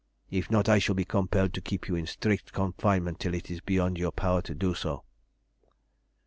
If 0.31 0.49
not, 0.49 0.67
I 0.67 0.79
shall 0.79 0.95
be 0.95 1.05
compelled 1.05 1.53
to 1.53 1.61
keep 1.61 1.87
you 1.87 1.93
in 1.93 2.07
strict 2.07 2.51
confinement 2.53 3.19
till 3.19 3.35
it 3.35 3.51
is 3.51 3.61
beyond 3.61 3.99
your 3.99 4.09
power 4.11 4.41
to 4.41 4.55
do 4.55 4.73
so." 4.73 5.03